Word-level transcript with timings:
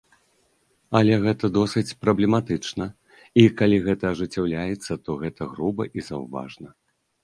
Але 0.99 1.13
гэта 1.25 1.45
досыць 1.57 1.97
праблематычна 2.07 2.89
і, 3.13 3.43
калі 3.63 3.77
гэта 3.91 4.03
ажыццяўляецца, 4.15 4.91
то 5.07 5.11
гэта 5.25 5.41
груба 5.57 5.83
і 5.97 6.13
заўважна. 6.13 6.81